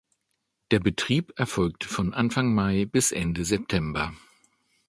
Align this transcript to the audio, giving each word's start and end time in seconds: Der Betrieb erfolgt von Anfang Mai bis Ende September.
Der 0.71 0.79
Betrieb 0.79 1.31
erfolgt 1.37 1.83
von 1.83 2.15
Anfang 2.15 2.55
Mai 2.55 2.85
bis 2.85 3.11
Ende 3.11 3.45
September. 3.45 4.11